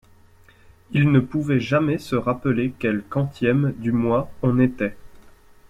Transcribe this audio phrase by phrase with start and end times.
[0.93, 4.97] Il ne pouvait jamais se rappeler quel quantième du mois on était.